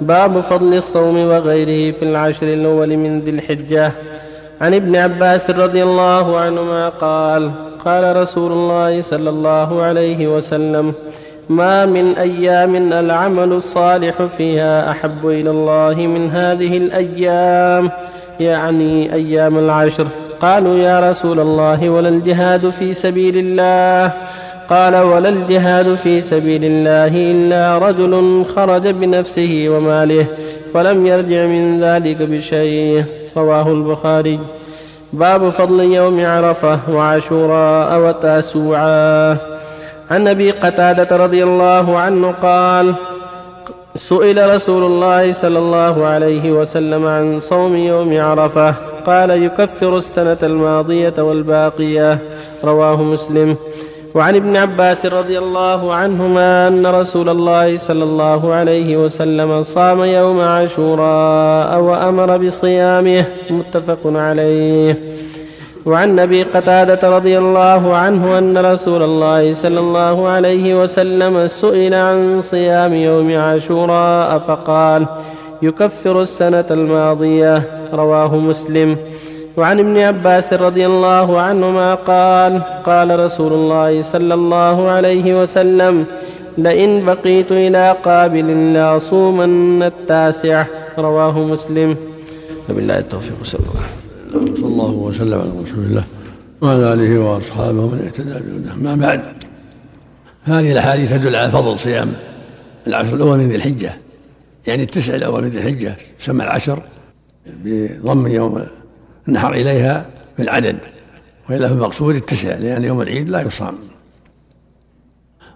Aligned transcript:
باب 0.00 0.40
فضل 0.40 0.74
الصوم 0.74 1.16
وغيره 1.16 1.92
في 1.92 2.02
العشر 2.02 2.46
الأول 2.46 2.96
من 2.96 3.20
ذي 3.20 3.30
الحجة. 3.30 3.92
عن 4.60 4.74
ابن 4.74 4.96
عباس 4.96 5.50
رضي 5.50 5.82
الله 5.82 6.38
عنهما 6.38 6.88
قال 6.88 7.50
قال 7.84 8.16
رسول 8.16 8.52
الله 8.52 9.00
صلى 9.00 9.30
الله 9.30 9.82
عليه 9.82 10.36
وسلم 10.36 10.92
ما 11.48 11.86
من 11.86 12.16
أيام 12.16 12.92
العمل 12.92 13.52
الصالح 13.52 14.22
فيها 14.22 14.90
أحب 14.90 15.26
إلى 15.26 15.50
الله 15.50 15.94
من 15.94 16.30
هذه 16.30 16.76
الأيام 16.76 17.90
يعني 18.40 19.14
أيام 19.14 19.58
العشر. 19.58 20.06
قالوا 20.40 20.78
يا 20.78 21.10
رسول 21.10 21.40
الله 21.40 21.90
ولا 21.90 22.08
الجهاد 22.08 22.70
في 22.70 22.94
سبيل 22.94 23.36
الله 23.38 24.12
قال 24.70 24.96
ولا 24.96 25.28
الجهاد 25.28 25.94
في 25.94 26.20
سبيل 26.20 26.64
الله 26.64 27.30
إلا 27.30 27.78
رجل 27.78 28.44
خرج 28.56 28.88
بنفسه 28.88 29.66
وماله 29.68 30.26
فلم 30.74 31.06
يرجع 31.06 31.46
من 31.46 31.84
ذلك 31.84 32.16
بشيء. 32.16 33.04
رواه 33.36 33.72
البخاري. 33.72 34.38
باب 35.12 35.50
فضل 35.50 35.80
يوم 35.80 36.26
عرفة 36.26 36.80
وعاشوراء 36.90 38.00
وتاسوعا. 38.00 39.36
عن 40.10 40.28
أبي 40.28 40.50
قتادة 40.50 41.16
رضي 41.16 41.42
الله 41.42 41.98
عنه 41.98 42.34
قال 42.42 42.94
سئل 43.96 44.54
رسول 44.54 44.84
الله 44.84 45.32
صلى 45.32 45.58
الله 45.58 46.06
عليه 46.06 46.52
وسلم 46.52 47.06
عن 47.06 47.40
صوم 47.40 47.76
يوم 47.76 48.20
عرفة. 48.20 48.74
قال 49.06 49.30
يكفر 49.30 49.96
السنة 49.98 50.38
الماضية 50.42 51.14
والباقية. 51.18 52.18
رواه 52.64 53.02
مسلم. 53.02 53.56
وعن 54.14 54.36
ابن 54.36 54.56
عباس 54.56 55.06
رضي 55.06 55.38
الله 55.38 55.94
عنهما 55.94 56.68
أن 56.68 56.86
رسول 56.86 57.28
الله 57.28 57.76
صلى 57.76 58.04
الله 58.04 58.54
عليه 58.54 58.96
وسلم 58.96 59.62
صام 59.62 60.04
يوم 60.04 60.40
عاشوراء 60.40 61.80
وأمر 61.80 62.36
بصيامه 62.36 63.24
متفق 63.50 64.00
عليه. 64.04 64.98
وعن 65.86 66.18
أبي 66.18 66.42
قتادة 66.42 67.16
رضي 67.16 67.38
الله 67.38 67.96
عنه 67.96 68.38
أن 68.38 68.58
رسول 68.58 69.02
الله 69.02 69.52
صلى 69.52 69.80
الله 69.80 70.28
عليه 70.28 70.82
وسلم 70.82 71.46
سئل 71.46 71.94
عن 71.94 72.42
صيام 72.42 72.94
يوم 72.94 73.36
عاشوراء 73.36 74.38
فقال 74.38 75.06
يكفر 75.62 76.22
السنة 76.22 76.64
الماضية 76.70 77.62
رواه 77.92 78.36
مسلم. 78.36 78.96
وعن 79.58 79.78
ابن 79.78 79.98
عباس 79.98 80.52
رضي 80.52 80.86
الله 80.86 81.40
عنهما 81.40 81.94
قال 81.94 82.62
قال 82.62 83.20
رسول 83.20 83.52
الله 83.52 84.02
صلى 84.02 84.34
الله 84.34 84.88
عليه 84.88 85.42
وسلم 85.42 86.06
لئن 86.58 87.04
بقيت 87.04 87.52
إلى 87.52 87.96
قابل 88.04 88.72
لاصومن 88.74 89.82
التاسع. 89.82 90.64
رواه 90.98 91.38
مسلم. 91.38 91.96
وبالله 92.70 92.98
التوفيق 92.98 93.38
صلى 93.42 93.60
الله 93.60 93.80
عليه 93.80 94.42
وسلم. 94.42 94.56
صلى 94.56 94.66
الله 94.66 94.92
وسلم 94.92 95.38
على 95.40 95.50
رسول 95.62 95.84
الله 95.84 96.04
وعلى 96.62 96.92
آله 96.92 97.18
وأصحابه 97.18 97.80
ومن 97.80 98.00
اهتدى 98.06 98.30
بهداه 98.30 98.76
ما 98.76 98.94
بعد 99.06 99.20
هذه 100.44 100.72
الأحاديث 100.72 101.10
تدل 101.10 101.36
على 101.36 101.50
فضل 101.50 101.78
صيام 101.78 102.12
العشر 102.86 103.14
الأول 103.14 103.38
من 103.38 103.48
ذي 103.48 103.56
الحجة. 103.56 103.92
يعني 104.66 104.82
التسع 104.82 105.14
الأول 105.14 105.42
من 105.42 105.48
ذي 105.48 105.58
الحجة 105.58 105.96
تسمى 106.20 106.44
العشر 106.44 106.82
بضم 107.64 108.26
يوم 108.26 108.66
النحر 109.28 109.54
إليها 109.54 110.06
في 110.36 110.42
العدد 110.42 110.78
وإلا 111.50 111.68
في 111.68 111.74
المقصود 111.74 112.14
التسع 112.14 112.54
لأن 112.54 112.84
يوم 112.84 113.00
العيد 113.00 113.28
لا 113.28 113.40
يصام. 113.40 113.74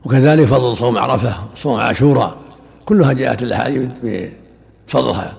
وكذلك 0.05 0.47
فضل 0.47 0.77
صوم 0.77 0.99
عرفة 0.99 1.35
صوم 1.57 1.81
عاشوراء 1.81 2.37
كلها 2.85 3.13
جاءت 3.13 3.43
الأحاديث 3.43 3.91
بفضلها. 4.03 5.35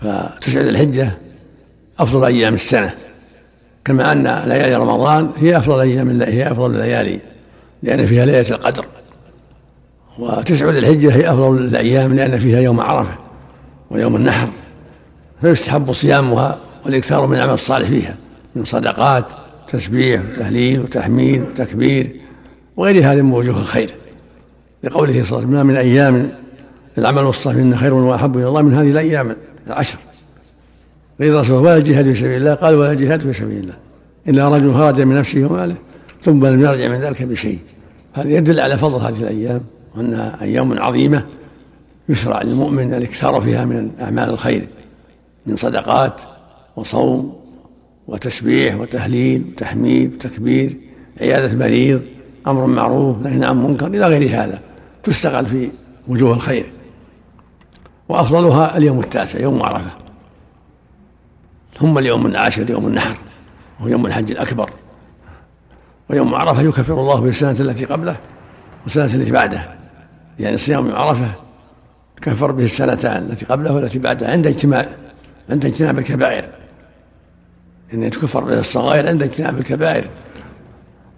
فتسع 0.00 0.60
ذي 0.60 0.68
الحجة 0.68 1.12
أفضل 1.98 2.24
أيام 2.24 2.54
السنة 2.54 2.90
كما 3.84 4.12
أن 4.12 4.22
ليالي 4.48 4.74
رمضان 4.74 5.30
هي 5.36 5.56
أفضل 5.56 5.80
أيام 5.80 6.22
هي 6.22 6.52
أفضل 6.52 6.70
الليالي 6.70 7.20
لأن 7.82 8.06
فيها 8.06 8.26
ليلة 8.26 8.50
القدر. 8.50 8.84
وتسع 10.18 10.68
الحجة 10.68 11.14
هي 11.14 11.30
أفضل 11.30 11.58
الأيام 11.58 12.14
لأن 12.14 12.38
فيها 12.38 12.60
يوم 12.60 12.80
عرفة 12.80 13.14
ويوم 13.90 14.16
النحر 14.16 14.48
فيستحب 15.40 15.92
صيامها 15.92 16.58
والإكثار 16.84 17.26
من 17.26 17.36
العمل 17.36 17.54
الصالح 17.54 17.88
فيها 17.88 18.16
من 18.56 18.64
صدقات 18.64 19.24
تسبيح 19.68 20.22
وتهليل 20.32 20.80
وتحميد 20.80 21.42
وتكبير 21.42 22.10
وغير 22.76 23.12
هذه 23.12 23.22
من 23.22 23.32
وجوه 23.32 23.60
الخير. 23.60 23.94
لقوله 24.84 25.12
صلى 25.12 25.22
الله 25.22 25.36
عليه 25.36 25.46
وسلم 25.46 25.50
ما 25.50 25.62
من 25.62 25.76
أيام 25.76 26.32
العمل 26.98 27.22
الصالح 27.22 27.78
خير 27.78 27.94
وأحب 27.94 28.36
إلى 28.36 28.48
الله 28.48 28.62
من 28.62 28.74
هذه 28.74 28.90
الأيام 28.90 29.36
العشر. 29.66 29.98
غير 31.20 31.34
رسول 31.34 31.56
ولا 31.56 31.76
الجهاد 31.76 32.04
في 32.04 32.14
سبيل 32.14 32.36
الله؟ 32.36 32.54
قال 32.54 32.74
ولا 32.74 32.92
الجهاد 32.92 33.20
في 33.20 33.32
سبيل 33.32 33.58
الله. 33.58 33.74
إلا 34.28 34.48
رجل 34.48 34.74
خرج 34.74 35.00
من 35.00 35.14
نفسه 35.14 35.44
وماله 35.44 35.76
ثم 36.22 36.46
لم 36.46 36.60
يرجع 36.60 36.88
من 36.88 37.00
ذلك 37.00 37.22
بشيء. 37.22 37.58
هذا 38.12 38.28
يدل 38.28 38.60
على 38.60 38.78
فضل 38.78 39.00
هذه 39.00 39.22
الأيام 39.22 39.60
وأنها 39.96 40.38
أيام 40.42 40.78
عظيمة 40.78 41.24
يشرع 42.08 42.42
للمؤمن 42.42 42.94
الإكثار 42.94 43.40
فيها 43.40 43.64
من 43.64 43.90
أعمال 44.00 44.30
الخير 44.30 44.68
من 45.46 45.56
صدقات 45.56 46.20
وصوم 46.78 47.38
وتسبيح 48.08 48.74
وتهليل 48.74 49.44
وتحميد 49.52 50.14
وتكبير 50.14 50.76
عيادة 51.20 51.56
مريض 51.56 52.02
أمر 52.46 52.66
معروف 52.66 53.18
نهي 53.18 53.44
عن 53.44 53.62
منكر 53.62 53.86
إلى 53.86 54.06
غير 54.06 54.42
هذا 54.42 54.60
تستغل 55.02 55.46
في 55.46 55.70
وجوه 56.08 56.34
الخير. 56.34 56.66
وأفضلها 58.08 58.76
اليوم 58.76 59.00
التاسع 59.00 59.40
يوم 59.40 59.62
عرفة. 59.62 59.90
ثم 61.78 61.98
اليوم 61.98 62.26
العاشر 62.26 62.70
يوم 62.70 62.86
النحر 62.86 63.18
وهو 63.80 63.88
يوم 63.88 64.06
الحج 64.06 64.30
الأكبر. 64.30 64.70
ويوم 66.10 66.34
عرفة 66.34 66.62
يكفر 66.62 67.00
الله 67.00 67.20
بالسنة 67.20 67.50
التي 67.50 67.84
قبله 67.84 68.16
والسنة 68.84 69.04
التي 69.04 69.32
بعده. 69.32 69.68
يعني 70.38 70.56
صيام 70.56 70.86
يوم 70.86 70.96
عرفة 70.96 71.32
كفر 72.22 72.50
به 72.50 72.64
السنتان 72.64 73.22
التي 73.30 73.46
قبله 73.46 73.74
والتي 73.74 73.98
بعدها 73.98 74.30
عند 74.30 74.46
اجتماع 74.46 74.86
عند 75.50 75.66
اجتناب 75.66 75.98
الكبائر. 75.98 76.48
إن 77.94 77.98
يعني 77.98 78.10
تكفر 78.10 78.44
به 78.44 78.60
الصغائر 78.60 79.08
عند 79.08 79.22
اجتناب 79.22 79.58
الكبائر. 79.58 80.08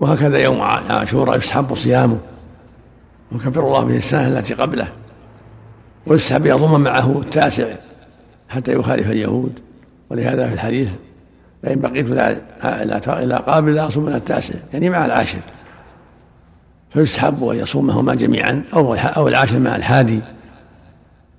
وهكذا 0.00 0.38
يوم 0.38 0.60
عاشوراء 0.60 1.38
يستحب 1.38 1.74
صيامه 1.74 2.18
وكفر 3.32 3.66
الله 3.66 3.84
به 3.84 3.96
السنة 3.96 4.28
التي 4.28 4.54
قبله 4.54 4.88
ويستحب 6.06 6.46
يضم 6.46 6.80
معه 6.80 7.20
التاسع 7.20 7.66
حتى 8.48 8.72
يخالف 8.72 9.10
اليهود. 9.10 9.52
ولهذا 10.10 10.48
في 10.48 10.54
الحديث 10.54 10.90
فإن 11.62 11.80
بقيت 11.80 12.06
إلى 13.06 13.36
قابل 13.36 13.74
لا 13.74 13.88
أصوم 13.88 14.04
من 14.04 14.14
التاسع 14.14 14.54
يعني 14.72 14.90
مع 14.90 15.06
العاشر. 15.06 15.38
فيستحب 16.90 17.44
أن 17.44 17.56
يصومهما 17.56 18.14
جميعا 18.14 18.62
أو 18.74 18.94
أو 18.94 19.28
العاشر 19.28 19.58
مع 19.58 19.76
الحادي 19.76 20.20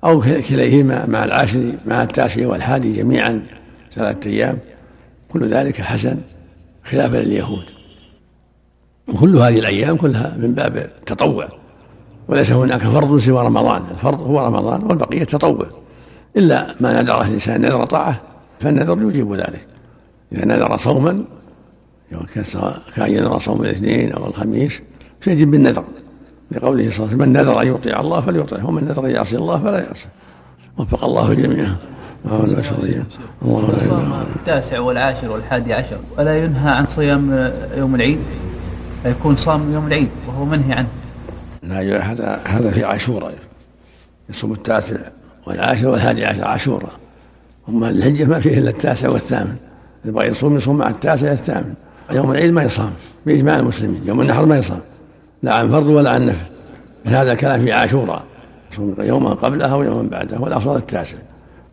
أو 0.04 0.22
كليهما 0.22 1.06
مع 1.06 1.26
العاشر 1.26 1.74
مع 1.86 2.02
التاسع 2.02 2.48
والحادي 2.48 2.94
جميعا 2.94 3.42
ثلاثة 3.94 4.30
أيام. 4.30 4.58
كل 5.34 5.54
ذلك 5.54 5.82
حسن 5.82 6.18
خلافا 6.84 7.18
لليهود. 7.18 7.66
وكل 9.08 9.36
هذه 9.36 9.60
الأيام 9.60 9.98
كلها 9.98 10.36
من 10.38 10.54
باب 10.54 10.78
التطوع. 10.78 11.50
وليس 12.28 12.52
هناك 12.52 12.82
فرض 12.82 13.20
سوى 13.20 13.46
رمضان. 13.46 13.84
الفرض 13.92 14.22
هو 14.22 14.46
رمضان 14.46 14.84
والبقية 14.84 15.24
تطوع. 15.24 15.68
إلا 16.38 16.76
ما 16.80 17.02
نذره 17.02 17.22
الإنسان 17.28 17.62
نذر 17.62 17.86
طاعة 17.86 18.22
فالنذر 18.60 19.02
يجيب 19.10 19.34
ذلك. 19.34 19.68
إذا 20.32 20.46
نذر 20.46 20.78
صوما 20.78 21.24
كأن 22.96 23.12
ينذر 23.12 23.40
صوم 23.40 23.62
الاثنين 23.62 24.12
أو 24.12 24.26
الخميس 24.26 24.82
فيجب 25.22 25.52
بالنذر. 25.52 25.84
لقوله 26.52 26.90
صلى 26.90 26.98
الله 26.98 27.08
عليه 27.08 27.16
وسلم 27.16 27.20
من 27.20 27.34
نذر 27.34 27.62
أن 27.62 27.68
يطيع 27.68 28.00
الله 28.00 28.22
فليطيعه 28.22 28.68
ومن 28.68 28.84
نذر 28.84 29.06
أن 29.06 29.12
يعصي 29.12 29.38
الله 29.38 29.60
فلا 29.60 29.84
يعصي. 29.86 30.08
وفق 30.78 31.04
الله 31.04 31.34
جميعا. 31.34 31.76
الله 32.26 33.78
صام 33.80 34.14
التاسع 34.36 34.80
والعاشر 34.80 35.32
والحادي 35.32 35.74
عشر. 35.74 35.98
ولا 36.18 36.38
ينهى 36.38 36.72
عن 36.72 36.86
صيام 36.86 37.52
يوم 37.78 37.96
العيد؟ 37.96 38.20
يكون 39.06 39.36
صام 39.36 39.74
يوم 39.74 39.88
العيد 39.88 40.10
وهو 40.28 40.46
منهي 40.46 40.74
عنه. 40.74 40.88
لا 41.64 42.12
هذا 42.12 42.42
هذا 42.46 42.72
في 42.72 42.84
عاشوراء 42.84 43.34
يصوم 44.30 44.52
التاسع 44.52 44.96
والعاشر 45.48 45.88
والحادي 45.88 46.26
عشر 46.26 46.48
عاشوراء 46.48 46.92
أما 47.70 47.90
الحجة 47.90 48.24
ما 48.24 48.40
فيه 48.40 48.58
إلا 48.58 48.70
التاسع 48.70 49.10
والثامن. 49.10 49.56
يبغى 50.06 50.28
يصوم 50.28 50.56
يصوم 50.56 50.78
مع 50.78 50.90
التاسع 50.90 51.30
والثامن. 51.30 51.74
يوم 52.12 52.32
العيد 52.32 52.54
ما 52.54 52.64
يصام 52.64 52.92
بإجماع 53.26 53.60
المسلمين. 53.60 54.02
يوم 54.06 54.22
النحر 54.22 54.46
ما 54.46 54.58
يصام 54.58 54.80
لا 55.44 55.54
عن 55.54 55.72
فرض 55.72 55.88
ولا 55.88 56.10
عن 56.10 56.26
نفل. 56.26 56.46
هذا 57.06 57.32
الكلام 57.32 57.62
في 57.62 57.72
عاشوراء 57.72 58.24
يصوم 58.72 58.96
يوما 59.00 59.30
قبلها 59.30 59.76
ويوما 59.76 60.10
بعدها 60.10 60.40
والأفضل 60.40 60.76
التاسع. 60.76 61.18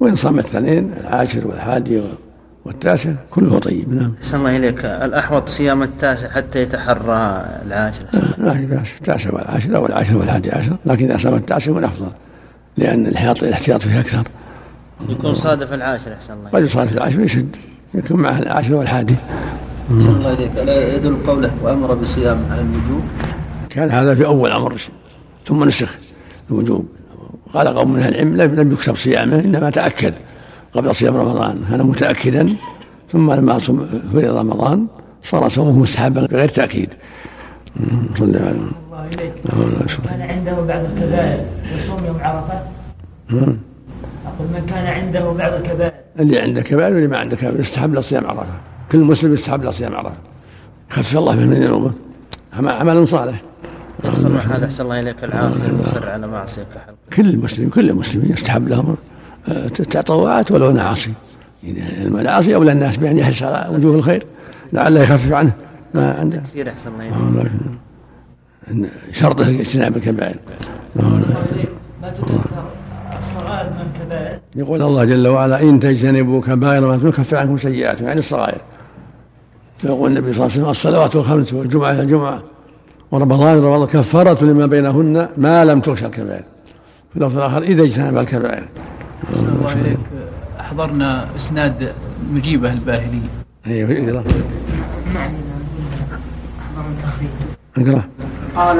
وإن 0.00 0.16
صام 0.16 0.38
الاثنين 0.38 0.92
العاشر 1.00 1.46
والحادي 1.48 2.02
والتاسع 2.64 3.12
كله 3.30 3.58
طيب. 3.58 3.94
نعم. 3.94 4.12
أحسن 4.22 4.36
الله 4.36 4.56
إليك. 4.56 4.84
الأحوط 4.84 5.48
صيام 5.48 5.82
التاسع 5.82 6.28
حتى 6.28 6.62
يتحرى 6.62 7.44
العاشر. 7.66 8.04
لا 8.38 8.54
في 8.54 8.66
بأس 8.66 8.88
التاسع 8.98 9.34
والعاشر 9.34 9.76
أو 9.76 9.86
العاشر 9.86 10.16
والحادي 10.16 10.50
عشر. 10.50 10.76
لكن 10.86 11.10
إذا 11.10 11.18
صام 11.18 11.34
التاسع 11.34 11.72
هو 11.72 11.78
الأفضل 11.78 12.08
لأن 12.76 13.06
الاحتياط 13.06 13.82
فيه 13.82 14.00
أكثر. 14.00 14.22
يكون 15.08 15.34
صادف 15.34 15.72
العاشر 15.72 16.12
أحسن 16.12 16.32
الله 16.32 16.50
قد 16.50 16.64
يصادف 16.64 16.92
العاشر 16.92 17.20
يشد 17.20 17.56
يكون 17.94 18.20
معه 18.20 18.38
العاشر 18.38 18.74
والحادي. 18.74 19.14
أحسن 19.84 20.10
الله 20.10 20.32
إليك. 20.32 20.50
ألا 20.58 20.96
يدل 20.96 21.16
قوله 21.26 21.50
وأمر 21.62 21.94
بصيام 21.94 22.38
على 22.50 22.60
الوجوب؟ 22.60 23.02
كان 23.70 23.90
هذا 23.90 24.14
في 24.14 24.26
أول 24.26 24.50
أمر 24.52 24.80
ثم 25.46 25.64
نسخ 25.64 25.94
الوجوب. 26.50 26.88
قال 27.54 27.68
قوم 27.68 27.92
من 27.92 28.02
العلم 28.02 28.36
لم 28.36 28.72
يكتب 28.72 28.96
صيامه 28.96 29.40
إنما 29.40 29.70
تأكد 29.70 30.14
قبل 30.72 30.94
صيام 30.94 31.16
رمضان 31.16 31.64
كان 31.70 31.82
متأكدا 31.82 32.56
ثم 33.12 33.32
لما 33.32 33.58
فرض 33.58 34.36
رمضان 34.36 34.86
صار 35.24 35.48
صومه 35.48 35.78
مستحبا 35.78 36.26
بغير 36.26 36.48
تأكيد. 36.48 36.88
صلى 38.18 38.24
الله 38.24 39.06
إليك. 39.14 39.32
كان 40.08 40.22
عنده 40.22 40.52
بعض 40.52 40.84
الكبائر 40.84 41.40
يصوم 41.76 42.04
يوم 42.06 42.16
عرفة؟ 42.20 42.60
أقول 43.30 44.48
من 44.54 44.66
كان 44.70 44.86
عنده 44.86 45.32
بعض 45.32 45.52
الكبائر؟ 45.52 45.92
اللي 46.18 46.38
عنده 46.38 46.62
كبائر 46.62 46.94
واللي 46.94 47.08
ما 47.08 47.18
عنده 47.18 47.36
كبائر 47.36 47.60
يستحب 47.60 47.94
له 47.94 48.00
صيام 48.00 48.26
عرفة. 48.26 48.46
كل 48.92 48.98
مسلم 48.98 49.34
يستحب 49.34 49.62
له 49.62 49.70
صيام 49.70 49.96
عرفة. 49.96 50.16
يخفف 50.90 51.16
الله 51.16 51.36
من 51.36 51.54
ذنوبه 51.54 51.92
عمل 52.52 53.08
صالح. 53.08 53.42
يدخل 54.04 54.28
مع 54.28 54.40
هذا 54.40 54.64
أحسن 54.64 54.84
الله 54.84 55.00
إليك. 55.00 55.24
العاصي 55.24 55.66
المصر 55.66 56.08
على 56.08 56.26
معصيه 56.26 56.66
كل 57.16 57.36
مسلم 57.36 57.68
كل 57.68 57.94
مسلم 57.94 58.32
يستحب 58.32 58.68
له 58.68 58.96
تطوعات 59.74 60.50
ولو 60.50 60.70
انه 60.70 60.82
عاصي 60.82 61.12
المعاصي 61.64 62.54
أولى 62.54 62.72
الناس 62.72 62.96
بأن 62.96 63.18
يحرص 63.18 63.42
على 63.42 63.76
وجوه 63.76 63.94
الخير 63.94 64.26
لعله 64.72 65.00
يخفف 65.00 65.32
عنه 65.32 65.52
ما 65.94 66.12
عنده. 66.12 66.42
كثير 66.50 66.70
أحسن 66.70 66.90
الله 66.90 67.08
اليك 68.70 68.90
شرطه 69.12 69.48
اجتناب 69.48 69.96
الكبائر. 69.96 70.36
ما 70.96 72.10
تكفر 72.16 72.64
الصغائر 73.18 73.70
من 73.70 73.86
الكبائر 73.94 74.38
يقول 74.56 74.82
الله 74.82 75.04
جل 75.04 75.28
وعلا 75.28 75.62
إن 75.62 75.80
تجتنبوا 75.80 76.40
كبائر 76.40 76.86
ما 76.86 76.96
تكفر 76.96 77.36
عنكم 77.36 77.56
سيئاتكم 77.56 78.06
يعني 78.06 78.18
الصغائر 78.18 78.60
فيقول 79.76 80.10
النبي 80.10 80.32
صلى 80.32 80.46
الله 80.46 80.52
عليه 80.52 80.62
وسلم 80.62 80.70
الصلوات 80.70 81.16
الخمس 81.16 81.52
والجمعة 81.52 81.92
إلى 81.92 82.02
الجمعة. 82.02 82.42
ورمضان 83.10 83.58
رمضان 83.58 83.88
كفارة 83.88 84.44
لما 84.44 84.66
بينهن 84.66 85.28
ما 85.36 85.64
لم 85.64 85.80
تغشى 85.80 86.06
الكبائر. 86.06 86.42
في 87.10 87.16
اللفظ 87.16 87.36
الآخر 87.36 87.62
إذا 87.62 87.82
اجتنب 87.82 88.18
الكبائر. 88.18 88.64
الله 89.32 89.72
إليك 89.72 89.98
أحضرنا 90.60 91.28
إسناد 91.36 91.92
مجيبة 92.32 92.72
الباهلي 92.72 93.20
أيوه 93.66 93.90
اقرأ 93.90 94.24
نعم 95.14 95.30
اقرأ. 97.78 98.02
قال 98.56 98.78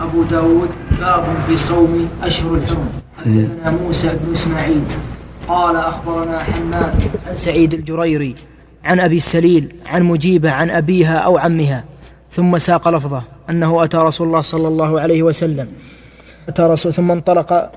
أبو 0.00 0.22
داود 0.22 0.68
باب 1.00 1.24
في 1.46 1.58
صوم 1.58 2.08
أشهر 2.22 2.54
الحرم. 2.54 2.88
حدثنا 3.18 3.70
موسى 3.82 4.08
بن 4.08 4.32
إسماعيل. 4.32 4.82
قال 5.48 5.76
أخبرنا 5.76 6.38
حماد 6.38 6.94
عن 7.28 7.36
سعيد 7.36 7.74
الجريري 7.74 8.34
عن 8.84 9.00
أبي 9.00 9.16
السليل 9.16 9.72
عن 9.86 10.02
مجيبة 10.02 10.50
عن 10.50 10.70
أبيها 10.70 11.16
أو 11.16 11.38
عمها. 11.38 11.84
ثم 12.36 12.58
ساق 12.58 12.88
لفظه 12.88 13.22
أنه 13.50 13.84
أتى 13.84 13.96
رسول 13.96 14.26
الله 14.26 14.40
صلى 14.40 14.68
الله 14.68 15.00
عليه 15.00 15.22
وسلم. 15.22 15.68
أتى 16.48 16.62
رسول 16.62 16.92
ثم 16.92 17.10
انطلق 17.10 17.70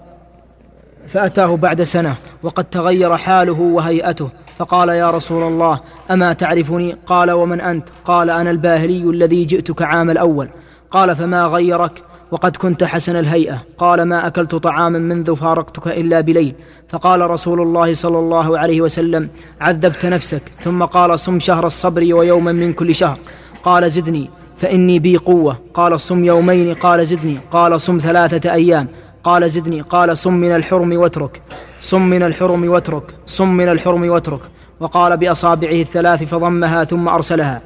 فأتاه 1.08 1.56
بعد 1.56 1.84
سنة 1.84 2.16
وقد 2.44 2.64
تغير 2.64 3.18
حاله 3.18 3.60
وهيئته 3.62 4.30
فقال 4.58 4.90
يا 4.90 5.12
رسول 5.12 5.44
الله 5.44 5.80
أما 6.12 6.34
تعرفني؟ 6.34 6.96
قال 7.06 7.32
ومن 7.32 7.62
أنت؟ 7.62 7.84
قال 8.06 8.30
أنا 8.30 8.52
الباهلي 8.52 9.02
الذي 9.02 9.46
جئتك 9.46 9.82
عام 9.82 10.10
الأول. 10.10 10.50
قال 10.92 11.16
فما 11.16 11.46
غيرك؟ 11.46 12.04
وقد 12.32 12.58
كنت 12.58 12.84
حسن 12.84 13.16
الهيئة. 13.16 13.62
قال 13.78 14.02
ما 14.02 14.28
أكلت 14.28 14.56
طعاما 14.56 15.00
منذ 15.00 15.36
فارقتك 15.36 15.88
إلا 15.88 16.22
بليل. 16.22 16.56
فقال 16.90 17.30
رسول 17.30 17.62
الله 17.62 17.94
صلى 17.94 18.20
الله 18.20 18.60
عليه 18.60 18.82
وسلم 18.82 19.30
عذبت 19.62 20.06
نفسك. 20.06 20.42
ثم 20.64 20.84
قال 20.84 21.20
صم 21.20 21.40
شهر 21.40 21.68
الصبر 21.68 22.14
ويوما 22.14 22.52
من 22.52 22.74
كل 22.74 22.96
شهر. 22.96 23.18
قال 23.64 23.92
زدني. 23.92 24.30
فإني 24.60 25.00
بي 25.00 25.18
قوة. 25.18 25.60
قال 25.74 26.00
صم 26.00 26.26
يومين 26.26 26.74
قال 26.74 27.08
زدني. 27.08 27.38
قال 27.52 27.82
صم 27.82 27.98
ثلاثة 27.98 28.54
أيام. 28.54 28.88
قال 29.24 29.50
زدني. 29.50 29.82
قال 29.82 30.18
صم 30.18 30.34
من 30.34 30.56
الحرم 30.56 30.98
واترك. 30.98 31.42
صم 31.80 32.02
من 32.02 32.24
الحرم 32.24 32.70
واترك. 32.70 33.16
صم 33.26 33.58
من 33.58 33.70
الحرم 33.70 34.10
واترك. 34.10 34.42
وقال 34.80 35.18
بأصابعه 35.18 35.82
الثلاث 35.82 36.24
فضمها 36.24 36.84
ثم 36.84 37.10
أرسلها. 37.10 37.62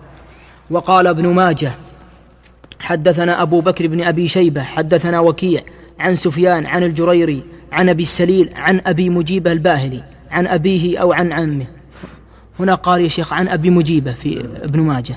وقال 0.69 1.07
ابن 1.07 1.28
ماجه 1.28 1.72
حدثنا 2.80 3.42
أبو 3.42 3.62
بكر 3.62 3.88
بن 3.88 4.01
أبي 4.01 4.28
شيبة 4.28 4.63
حدثنا 4.63 5.19
وكيع 5.19 5.62
عن 6.00 6.16
سفيان 6.16 6.66
عن 6.66 6.84
الجريري 6.84 7.44
عن 7.72 7.89
أبي 7.89 8.01
السليل 8.01 8.50
عن 8.56 8.81
أبي 8.86 9.10
مجيبة 9.10 9.51
الباهلي 9.51 10.04
عن 10.31 10.48
أبيه 10.48 10.98
أو 10.98 11.13
عن 11.13 11.31
عمه. 11.31 11.68
هنا 12.60 12.75
قال 12.75 13.01
يا 13.01 13.07
شيخ 13.07 13.34
عن 13.34 13.48
أبي 13.48 13.69
مجيبة 13.69 14.12
في 14.12 14.39
ابن 14.63 14.80
ماجه. 14.80 15.16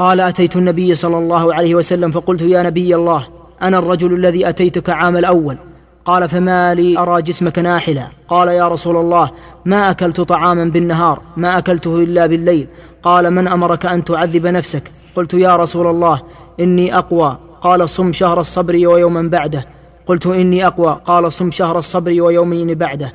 قال 0.00 0.20
أتيت 0.20 0.56
النبي 0.56 0.94
صلى 0.94 1.18
الله 1.18 1.54
عليه 1.54 1.74
وسلم 1.74 2.10
فقلت 2.10 2.42
يا 2.42 2.62
نبي 2.62 2.94
الله 2.94 3.26
أنا 3.62 3.78
الرجل 3.78 4.12
الذي 4.12 4.48
أتيتك 4.48 4.90
عام 4.90 5.16
الأول. 5.16 5.56
قال 6.04 6.28
فما 6.28 6.74
لي 6.74 6.98
أرى 6.98 7.22
جسمك 7.22 7.58
ناحلا 7.58 8.06
قال 8.28 8.48
يا 8.48 8.68
رسول 8.68 8.96
الله 8.96 9.30
ما 9.64 9.90
أكلت 9.90 10.20
طعاما 10.20 10.64
بالنهار 10.64 11.22
ما 11.36 11.58
أكلته 11.58 11.96
إلا 11.96 12.26
بالليل. 12.26 12.66
قال 13.02 13.30
من 13.30 13.48
أمرك 13.48 13.86
أن 13.86 14.04
تعذب 14.04 14.46
نفسك؟ 14.46 14.82
قلت 15.16 15.34
يا 15.34 15.56
رسول 15.56 15.86
الله 15.86 16.22
إني 16.60 16.98
أقوى. 16.98 17.38
قال 17.60 17.88
صم 17.88 18.12
شهر 18.12 18.40
الصبر 18.40 18.74
ويوما 18.74 19.28
بعده. 19.28 19.66
قلت 20.06 20.26
إني 20.26 20.66
أقوى. 20.66 21.00
قال 21.04 21.32
صم 21.32 21.50
شهر 21.50 21.78
الصبر 21.78 22.22
ويومين 22.22 22.74
بعده. 22.74 23.12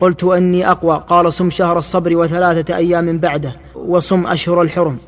قلت 0.00 0.24
إني 0.24 0.70
أقوى. 0.70 1.04
قال 1.08 1.32
صم 1.32 1.50
شهر 1.50 1.78
الصبر 1.78 2.16
وثلاثة 2.16 2.76
أيام 2.76 3.18
بعده. 3.18 3.56
وصم 3.74 4.26
أشهر 4.26 4.62
الحرم. 4.62 4.98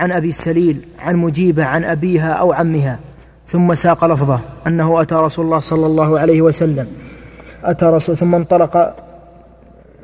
عن 0.00 0.12
أبي 0.12 0.28
السليل 0.28 0.80
عن 0.98 1.16
مجيبة 1.16 1.64
عن 1.64 1.84
أبيها 1.84 2.32
أو 2.32 2.52
عمها. 2.52 2.98
ثم 3.46 3.74
ساق 3.74 4.04
لفظه 4.04 4.38
أنه 4.66 5.02
أتى 5.02 5.14
رسول 5.14 5.44
الله 5.44 5.58
صلى 5.58 5.86
الله 5.86 6.18
عليه 6.18 6.42
وسلم. 6.42 6.86
أتى 7.64 7.86
رسول 7.86 8.16
ثم 8.16 8.34
انطلق 8.34 8.94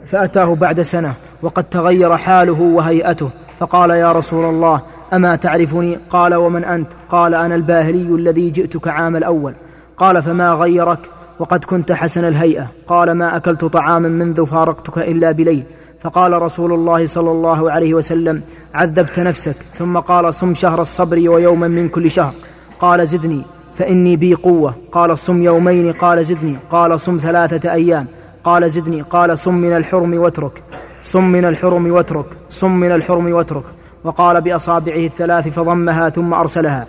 فأتاه 0.06 0.54
بعد 0.54 0.80
سنة 0.80 1.14
وقد 1.42 1.64
تغير 1.64 2.16
حاله 2.16 2.60
وهيئته. 2.60 3.30
فقال 3.58 3.90
يا 3.90 4.12
رسول 4.12 4.44
الله 4.44 4.82
أما 5.12 5.36
تعرفني؟ 5.36 5.98
قال 6.10 6.34
ومن 6.34 6.64
أنت؟ 6.64 6.88
قال 7.08 7.34
أنا 7.34 7.54
الباهلي 7.54 8.14
الذي 8.14 8.50
جئتك 8.50 8.88
عام 8.88 9.16
الأول. 9.16 9.54
قال 9.96 10.22
فما 10.22 10.52
غيرك؟ 10.52 11.10
وقد 11.38 11.64
كنت 11.64 11.92
حسن 11.92 12.24
الهيئة. 12.24 12.66
قال 12.86 13.12
ما 13.12 13.36
أكلت 13.36 13.64
طعاما 13.64 14.08
منذ 14.08 14.46
فارقتك 14.46 14.98
إلا 14.98 15.32
بليل. 15.32 15.64
فقال 16.00 16.42
رسول 16.42 16.72
الله 16.72 17.06
صلى 17.06 17.30
الله 17.30 17.70
عليه 17.70 17.94
وسلم 17.94 18.42
عذبت 18.74 19.20
نفسك. 19.20 19.56
ثم 19.74 19.98
قال 19.98 20.34
صم 20.34 20.54
شهر 20.54 20.82
الصبر 20.82 21.28
ويوما 21.28 21.68
من 21.68 21.88
كل 21.88 22.10
شهر. 22.10 22.32
قال 22.78 23.06
زدني 23.06 23.42
فإني 23.74 24.16
بي 24.16 24.34
قوة. 24.34 24.74
قال 24.92 25.18
صم 25.18 25.42
يومين. 25.42 25.92
قال 25.92 26.24
زدني. 26.24 26.56
قال 26.70 27.00
صم 27.00 27.18
ثلاثة 27.18 27.72
أيام. 27.72 28.06
قال 28.44 28.70
زدني. 28.70 29.02
قال 29.02 29.38
صم 29.38 29.54
من 29.54 29.76
الحرم 29.76 30.14
واترك. 30.14 30.62
صم 31.02 31.24
من 31.24 31.44
الحرم 31.44 31.92
واترك. 31.92 32.26
صم 32.48 32.70
من 32.70 32.92
الحرم 32.92 33.32
واترك. 33.32 33.64
وقال 34.04 34.40
بأصابعه 34.40 35.06
الثلاث 35.06 35.48
فضمها 35.48 36.08
ثم 36.08 36.34
أرسلها. 36.34 36.86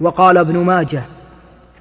وقال 0.00 0.38
ابن 0.38 0.58
ماجه 0.58 1.02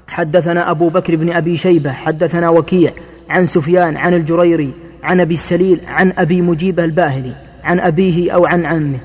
حدثنا 0.07 0.71
أبو 0.71 0.89
بكر 0.89 1.15
بن 1.15 1.33
أبي 1.33 1.57
شيبة 1.57 1.91
حدثنا 1.91 2.49
وكيع 2.49 2.91
عن 3.29 3.45
سفيان 3.45 3.97
عن 3.97 4.13
الجريري 4.13 4.73
عن 5.03 5.19
أبي 5.19 5.33
السليل 5.33 5.79
عن 5.87 6.13
أبي 6.17 6.41
مجيبه 6.41 6.83
الباهلي 6.83 7.33
عن 7.63 7.79
أبيه 7.79 8.31
أو 8.31 8.45
عن 8.45 8.65
عمه. 8.65 8.99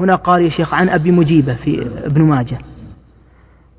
هنا 0.00 0.14
قال 0.14 0.42
يا 0.42 0.48
شيخ 0.48 0.74
عن 0.74 0.88
أبي 0.88 1.10
مجيبه 1.10 1.54
في 1.54 1.86
ابن 2.04 2.22
ماجه. 2.22 2.58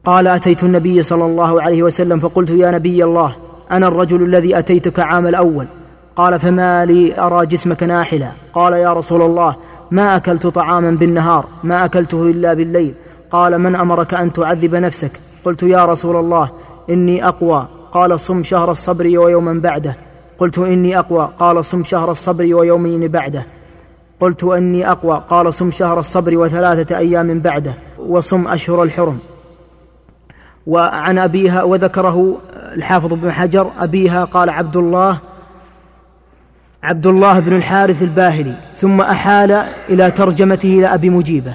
قال 0.06 0.28
أتيت 0.28 0.64
النبي 0.64 1.02
صلى 1.02 1.26
الله 1.26 1.62
عليه 1.62 1.84
وسلم 1.84 2.20
فقلت 2.20 2.50
يا 2.50 2.72
نبي 2.72 3.04
الله 3.04 3.36
أنا 3.72 3.88
الرجل 3.88 4.24
الذي 4.24 4.60
أتيتك 4.60 5.00
عام 5.00 5.28
الأول. 5.28 5.68
قال 6.16 6.40
فما 6.40 6.86
لي 6.86 7.20
أرى 7.20 7.46
جسمك 7.46 7.84
ناحلا. 7.84 8.32
قال 8.54 8.74
يا 8.74 8.94
رسول 8.94 9.22
الله 9.22 9.56
ما 9.92 10.16
أكلت 10.16 10.48
طعاما 10.48 10.92
بالنهار 10.92 11.48
ما 11.64 11.86
أكلته 11.86 12.30
إلا 12.30 12.54
بالليل. 12.54 12.94
قال 13.32 13.60
من 13.60 13.76
أمرك 13.76 14.14
أن 14.14 14.34
تعذب 14.34 14.76
نفسك؟ 14.76 15.12
قلت 15.46 15.64
يا 15.64 15.86
رسول 15.86 16.16
الله 16.16 16.50
إني 16.90 17.28
أقوى. 17.28 17.68
قال 17.92 18.20
صم 18.20 18.44
شهر 18.44 18.72
الصبر 18.72 19.20
ويوما 19.20 19.54
بعده. 19.54 19.96
قلت 20.42 20.58
إني 20.58 21.00
أقوى 21.00 21.30
قال 21.40 21.66
صم 21.66 21.84
شهر 21.84 22.12
الصبر 22.12 22.56
ويومين 22.56 23.08
بعده. 23.08 23.46
قلت 24.20 24.44
إني 24.44 24.92
أقوى 24.92 25.24
قال 25.28 25.54
صم 25.54 25.72
شهر 25.72 26.00
الصبر 26.00 26.38
وثلاثة 26.38 26.98
أيام 26.98 27.40
بعده 27.40 27.74
وصم 28.00 28.48
أشهر 28.48 28.84
الحرم. 28.84 29.20
وعن 30.68 31.18
أبيها 31.18 31.64
وذكره 31.64 32.38
الحافظ 32.76 33.14
بن 33.14 33.32
حجر 33.32 33.72
أبيها 33.80 34.24
قال 34.24 34.50
عبد 34.50 34.78
الله 34.78 35.18
عبد 36.84 37.08
الله 37.08 37.40
بن 37.40 37.56
الحارث 37.56 38.04
الباهلي 38.04 38.56
ثم 38.76 39.02
أحال 39.02 39.52
إلى 39.90 40.12
ترجمته 40.12 40.70
إلى 40.70 40.88
أبي 40.94 41.10
مجيبة. 41.10 41.54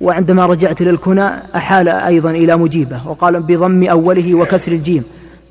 وعندما 0.00 0.46
رجعت 0.46 0.82
للكنى 0.82 1.28
أحال 1.56 1.88
أيضا 1.88 2.30
إلى 2.30 2.56
مجيبة 2.56 3.08
وقال 3.08 3.42
بضم 3.42 3.84
أوله 3.84 4.34
وكسر 4.34 4.72
الجيم. 4.72 5.04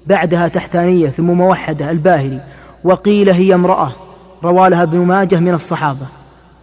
بعدها 0.07 0.47
تحتانية 0.47 1.09
ثم 1.09 1.25
موحدة 1.25 1.91
الباهلي 1.91 2.41
وقيل 2.83 3.29
هي 3.29 3.53
امرأة 3.53 3.95
روى 4.43 4.69
لها 4.69 4.83
ابن 4.83 4.97
ماجه 5.00 5.39
من 5.39 5.53
الصحابة 5.53 6.05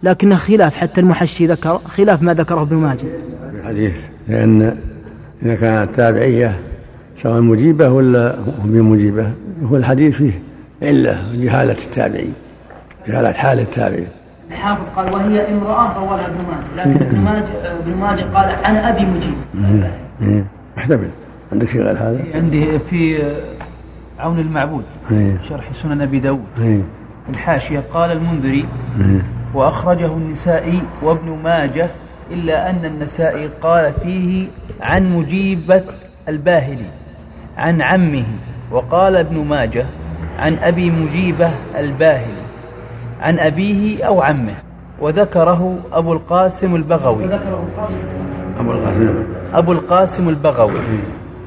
لكنه 0.03 0.35
خلاف 0.35 0.75
حتى 0.75 1.01
المحشي 1.01 1.47
ذكر 1.47 1.81
خلاف 1.87 2.21
ما 2.21 2.33
ذكره 2.33 2.61
ابن 2.61 2.75
ماجه. 2.75 3.05
الحديث 3.59 3.97
لأن 4.27 4.77
إذا 5.43 5.55
كانت 5.55 5.95
تابعية 5.95 6.59
سواء 7.15 7.41
مجيبة 7.41 7.89
ولا 7.89 8.39
بمجيبة 8.63 9.31
هو 9.63 9.75
الحديث 9.75 10.15
فيه 10.15 10.41
علة 10.81 11.31
جهالة 11.33 11.71
التابعين 11.85 12.33
جهالة 13.07 13.31
حال 13.31 13.59
التابعين. 13.59 14.07
الحافظ 14.51 14.83
قال 14.95 15.05
وهي 15.13 15.51
امرأة 15.51 15.97
روى 15.99 16.17
لها 16.17 16.27
ابن 16.27 16.37
ماجه 16.45 16.89
لكن 16.89 17.05
ابن 17.05 17.19
ماجه 17.19 17.79
ابن 17.79 17.97
ماجه 18.01 18.23
قال 18.33 18.55
عن 18.63 18.75
أبي 18.75 19.05
مجيب. 19.05 19.33
إيه. 20.21 20.45
محتمل 20.77 21.09
عندك 21.53 21.69
شيء 21.69 21.81
غير 21.81 21.97
هذا؟ 21.97 22.19
عندي 22.35 22.79
في 22.79 23.23
عون 24.19 24.39
المعبود 24.39 24.83
إيه. 25.11 25.37
شرح 25.49 25.73
سنن 25.73 26.01
أبي 26.01 26.19
داود 26.19 26.45
إيه. 26.61 26.81
الحاشية 27.29 27.83
قال 27.93 28.11
المنذري 28.11 28.65
إيه. 28.99 29.21
وأخرجه 29.53 30.05
النسائي 30.05 30.81
وابن 31.01 31.37
ماجه 31.43 31.87
إلا 32.31 32.69
أن 32.69 32.85
النسائي 32.85 33.49
قال 33.61 33.93
فيه 34.03 34.47
عن 34.81 35.13
مجيبة 35.15 35.83
الباهلي 36.29 36.89
عن 37.57 37.81
عمه 37.81 38.25
وقال 38.71 39.15
ابن 39.15 39.45
ماجه 39.45 39.85
عن 40.39 40.57
أبي 40.57 40.91
مجيبة 40.91 41.49
الباهلي 41.77 42.43
عن 43.21 43.39
أبيه 43.39 44.03
أو 44.03 44.21
عمه 44.21 44.55
وذكره 44.99 45.79
أبو 45.93 46.13
القاسم 46.13 46.75
البغوي 46.75 47.25
أبو 48.59 48.71
القاسم 48.71 49.15
أبو 49.53 49.71
القاسم 49.71 50.29
البغوي 50.29 50.79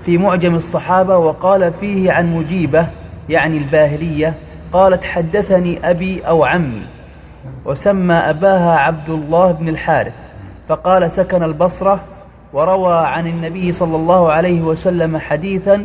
في 0.06 0.18
معجم 0.18 0.54
الصحابة 0.54 1.16
وقال 1.16 1.72
فيه 1.72 2.12
عن 2.12 2.34
مجيبة 2.34 2.86
يعني 3.28 3.58
الباهلية 3.58 4.34
قالت 4.72 5.04
حدثني 5.04 5.90
أبي 5.90 6.20
أو 6.20 6.44
عمي 6.44 6.82
وسمى 7.64 8.14
أباها 8.14 8.78
عبد 8.78 9.10
الله 9.10 9.52
بن 9.52 9.68
الحارث 9.68 10.12
فقال 10.68 11.10
سكن 11.10 11.42
البصرة 11.42 12.00
وروى 12.52 13.06
عن 13.06 13.26
النبي 13.26 13.72
صلى 13.72 13.96
الله 13.96 14.32
عليه 14.32 14.62
وسلم 14.62 15.18
حديثا 15.18 15.84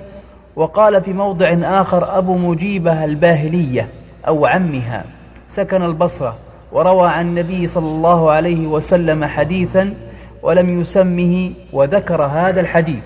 وقال 0.55 1.03
في 1.03 1.13
موضع 1.13 1.57
آخر 1.63 2.17
أبو 2.17 2.37
مجيبة 2.37 3.05
الباهلية 3.05 3.87
أو 4.27 4.45
عمها 4.45 5.03
سكن 5.47 5.83
البصرة 5.83 6.35
وروى 6.71 7.09
عن 7.09 7.27
النبي 7.27 7.67
صلى 7.67 7.87
الله 7.87 8.31
عليه 8.31 8.67
وسلم 8.67 9.25
حديثا 9.25 9.93
ولم 10.43 10.81
يسمه 10.81 11.51
وذكر 11.73 12.23
هذا 12.23 12.61
الحديث. 12.61 13.03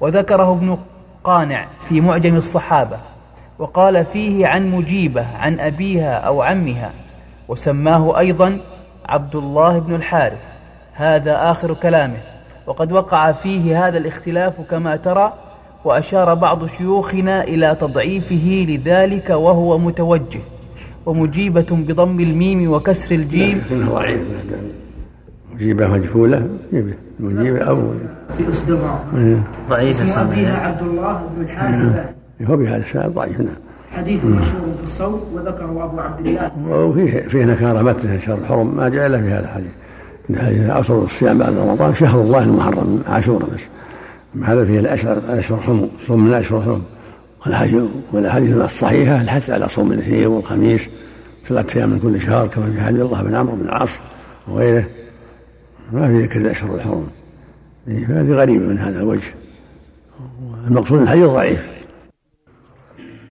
وذكره 0.00 0.52
ابن 0.52 0.78
قانع 1.24 1.66
في 1.88 2.00
معجم 2.00 2.36
الصحابة 2.36 2.98
وقال 3.58 4.04
فيه 4.04 4.46
عن 4.46 4.70
مجيبة 4.70 5.26
عن 5.36 5.60
أبيها 5.60 6.14
أو 6.14 6.42
عمها 6.42 6.92
وسماه 7.48 8.18
أيضا 8.18 8.60
عبد 9.08 9.36
الله 9.36 9.78
بن 9.78 9.94
الحارث. 9.94 10.38
هذا 10.92 11.50
آخر 11.50 11.74
كلامه. 11.74 12.18
وقد 12.66 12.92
وقع 12.92 13.32
فيه 13.32 13.86
هذا 13.86 13.98
الاختلاف 13.98 14.60
كما 14.60 14.96
ترى 14.96 15.32
وأشار 15.84 16.34
بعض 16.34 16.66
شيوخنا 16.66 17.44
إلى 17.44 17.74
تضعيفه 17.74 18.66
لذلك 18.68 19.30
وهو 19.30 19.78
متوجه. 19.78 20.40
ومجيبة 21.06 21.66
بضم 21.70 22.20
الميم 22.20 22.72
وكسر 22.72 23.14
الجيم. 23.14 23.64
ضعيف 23.92 24.20
مجيبة 25.56 25.86
مجهولة 25.86 26.48
مجيبة 27.20 27.58
أو 27.58 27.92
في 28.38 28.50
أصدقاء 28.50 29.06
إيه. 29.16 29.42
ضعيف 29.68 30.18
أبيها 30.18 30.66
عبد 30.66 30.82
الله 30.82 31.30
بن 31.36 31.42
الحارث 31.42 31.74
الباهلي 31.74 32.16
هو 32.42 32.56
بهذا 32.56 32.76
السبب 32.76 33.14
ضعيف 33.14 33.40
نعم. 33.40 33.54
حديث 33.90 34.24
مشهور 34.24 34.74
في 34.76 34.82
الصوم 34.82 35.20
وذكره 35.34 35.84
أبو 35.84 36.00
عبد 36.00 36.26
الله. 36.26 36.50
وفيه 36.68 37.20
فيه 37.20 37.44
نكارة 37.44 37.82
متن 37.82 38.18
شهر 38.18 38.38
الحرم 38.38 38.76
ما 38.76 38.88
جاء 38.88 39.06
إلا 39.06 39.18
في 39.18 39.28
هذا 39.28 39.44
الحديث. 39.44 39.70
من 40.28 40.38
حديث 40.38 40.70
عصر 40.70 41.02
الصيام 41.02 41.38
بعد 41.38 41.54
رمضان 41.56 41.94
شهر 41.94 42.20
الله 42.20 42.44
المحرم 42.44 43.02
عاشوراء 43.08 43.48
بس. 43.54 43.68
هذا 44.44 44.64
فيه 44.64 44.80
الأشهر 44.80 45.22
أشهر 45.28 45.60
حرم 45.60 45.88
صوم 45.98 46.24
من 46.24 46.28
الأشهر 46.28 46.62
حرم. 46.62 46.82
والحديث 47.46 47.82
والأحاديث 48.12 48.56
الصحيحة 48.56 49.20
الحث 49.20 49.50
على 49.50 49.68
صوم 49.68 49.92
الاثنين 49.92 50.26
والخميس 50.26 50.90
ثلاثة 51.44 51.78
أيام 51.78 51.90
من 51.90 51.98
كل 51.98 52.20
شهر 52.20 52.46
كما 52.46 52.70
في 52.70 52.80
حديث 52.80 53.00
الله 53.00 53.22
بن 53.22 53.34
عمرو 53.34 53.56
بن 53.56 53.64
العاص 53.64 54.00
وغيره. 54.48 54.84
ما 55.92 56.08
في 56.08 56.22
ذكر 56.22 56.40
الأشهر 56.40 56.74
الحرم. 56.74 57.06
هذه 57.88 58.32
غريبة 58.32 58.64
من 58.64 58.78
هذا 58.78 58.98
الوجه. 58.98 59.34
المقصود 60.66 61.00
الحديث 61.00 61.24
ضعيف. 61.24 61.75